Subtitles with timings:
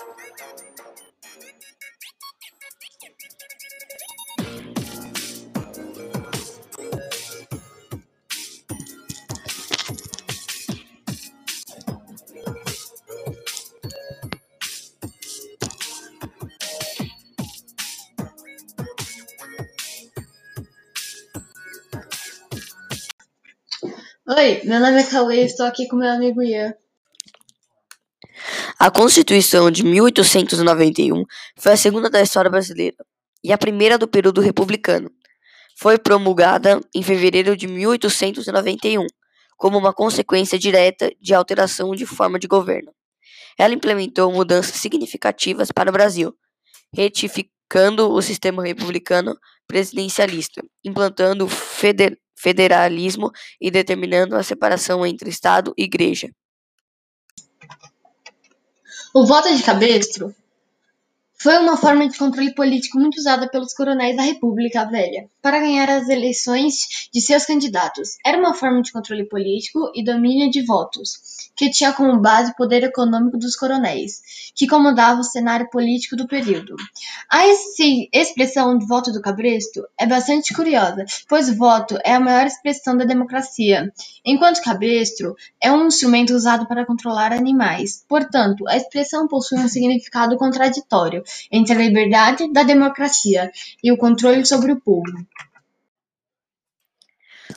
[0.00, 0.06] Oi,
[24.64, 26.74] meu nome é Cauê e estou aqui com meu amigo Ian.
[28.82, 31.26] A Constituição de 1891
[31.58, 32.96] foi a segunda da história brasileira
[33.44, 35.10] e a primeira do período republicano.
[35.78, 39.04] Foi promulgada em fevereiro de 1891,
[39.58, 42.90] como uma consequência direta de alteração de forma de governo.
[43.58, 46.34] Ela implementou mudanças significativas para o Brasil,
[46.96, 55.84] retificando o sistema republicano presidencialista, implantando feder federalismo e determinando a separação entre Estado e
[55.84, 56.30] Igreja.
[59.12, 60.34] O voto de cabestro
[61.42, 65.88] foi uma forma de controle político muito usada pelos coronéis da República Velha para ganhar
[65.88, 68.10] as eleições de seus candidatos.
[68.26, 71.12] Era uma forma de controle político e domínio de votos,
[71.56, 74.20] que tinha como base o poder econômico dos coronéis,
[74.54, 76.76] que comandava o cenário político do período.
[77.30, 77.46] A
[78.12, 82.98] expressão de voto do cabresto é bastante curiosa, pois o voto é a maior expressão
[82.98, 83.90] da democracia,
[84.26, 88.04] enquanto cabresto é um instrumento usado para controlar animais.
[88.06, 93.50] Portanto, a expressão possui um significado contraditório entre a liberdade da democracia
[93.82, 95.12] e o controle sobre o povo.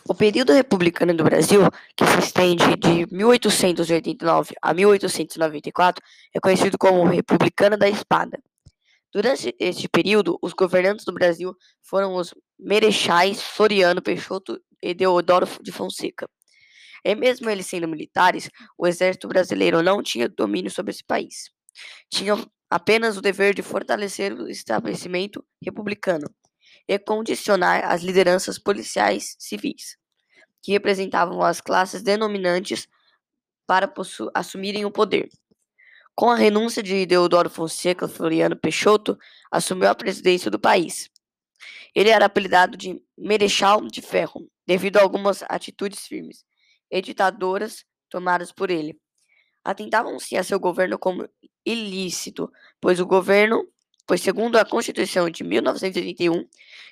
[0.07, 1.61] O período republicano do Brasil,
[1.95, 8.41] que se estende de 1889 a 1894, é conhecido como Republicano da Espada.
[9.13, 15.71] Durante este período, os governantes do Brasil foram os Merechais Floriano Peixoto e Deodoro de
[15.71, 16.27] Fonseca.
[17.05, 21.51] E mesmo eles sendo militares, o exército brasileiro não tinha domínio sobre esse país.
[22.09, 26.27] Tinham apenas o dever de fortalecer o estabelecimento republicano
[26.87, 29.95] e condicionar as lideranças policiais civis,
[30.59, 32.87] que representavam as classes denominantes
[33.67, 33.93] para
[34.33, 35.29] assumirem o poder.
[36.15, 39.19] Com a renúncia de Deodoro Fonseca, Floriano Peixoto
[39.51, 41.11] assumiu a presidência do país.
[41.93, 46.43] Ele era apelidado de Merechal de Ferro, devido a algumas atitudes firmes
[46.89, 48.99] e ditadoras tomadas por ele.
[49.63, 51.27] Atentavam-se a seu governo como
[51.65, 52.51] ilícito,
[52.81, 53.65] pois o governo,
[54.05, 56.45] pois segundo a Constituição de 1981,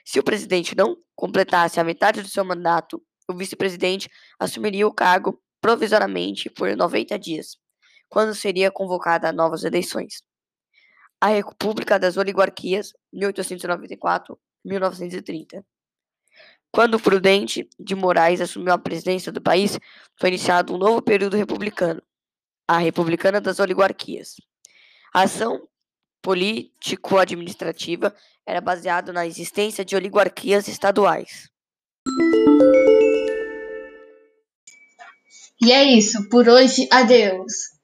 [0.06, 4.09] se o presidente não completasse a metade do seu mandato, o vice-presidente
[4.40, 7.58] assumiria o cargo provisoriamente por 90 dias,
[8.09, 10.24] quando seria convocada novas eleições.
[11.20, 15.64] A República das Oligarquias, 1894-1930.
[16.72, 19.78] Quando Prudente de Moraes assumiu a presidência do país,
[20.20, 22.02] foi iniciado um novo período republicano,
[22.72, 24.36] a Republicana das Oligarquias.
[25.14, 25.68] A ação
[26.22, 28.16] político-administrativa
[28.48, 31.50] era baseada na existência de oligarquias estaduais.
[35.62, 37.81] E é isso, por hoje, adeus!